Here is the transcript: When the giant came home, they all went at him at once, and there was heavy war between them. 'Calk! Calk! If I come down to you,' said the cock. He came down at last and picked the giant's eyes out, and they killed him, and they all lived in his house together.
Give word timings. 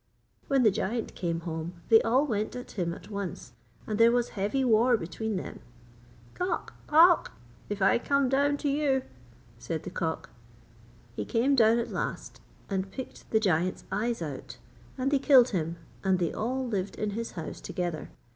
When 0.47 0.63
the 0.63 0.71
giant 0.71 1.13
came 1.13 1.41
home, 1.41 1.73
they 1.89 2.01
all 2.01 2.25
went 2.25 2.55
at 2.55 2.71
him 2.71 2.91
at 2.91 3.11
once, 3.11 3.51
and 3.85 3.99
there 3.99 4.11
was 4.11 4.29
heavy 4.29 4.65
war 4.65 4.97
between 4.97 5.35
them. 5.35 5.59
'Calk! 6.33 6.73
Calk! 6.87 7.33
If 7.69 7.83
I 7.83 7.99
come 7.99 8.27
down 8.27 8.57
to 8.65 8.67
you,' 8.69 9.03
said 9.59 9.83
the 9.83 9.91
cock. 9.91 10.31
He 11.15 11.23
came 11.23 11.53
down 11.53 11.77
at 11.77 11.91
last 11.91 12.41
and 12.67 12.89
picked 12.89 13.29
the 13.29 13.39
giant's 13.39 13.83
eyes 13.91 14.23
out, 14.23 14.57
and 14.97 15.11
they 15.11 15.19
killed 15.19 15.49
him, 15.49 15.77
and 16.03 16.17
they 16.17 16.33
all 16.33 16.67
lived 16.67 16.95
in 16.95 17.11
his 17.11 17.33
house 17.33 17.61
together. 17.61 18.09